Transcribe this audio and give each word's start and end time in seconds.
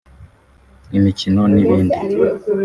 imikino 0.97 1.41
n’ibindi 1.53 1.97